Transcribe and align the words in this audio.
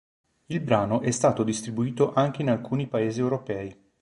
Il 0.49 0.61
brano 0.61 1.01
è 1.01 1.11
stato 1.11 1.43
distribuito 1.43 2.11
anche 2.13 2.41
in 2.41 2.49
alcuni 2.49 2.87
paesi 2.87 3.19
europei. 3.19 3.79